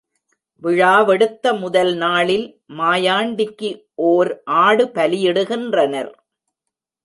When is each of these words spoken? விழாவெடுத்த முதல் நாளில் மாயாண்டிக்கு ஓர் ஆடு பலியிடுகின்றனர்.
விழாவெடுத்த 0.61 1.53
முதல் 1.59 1.93
நாளில் 1.95 2.47
மாயாண்டிக்கு 2.77 3.69
ஓர் 4.09 4.31
ஆடு 4.63 4.85
பலியிடுகின்றனர். 4.95 6.11